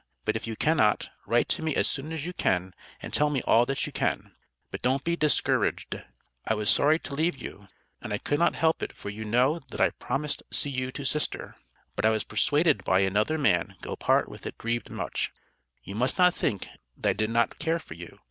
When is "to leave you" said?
6.97-7.67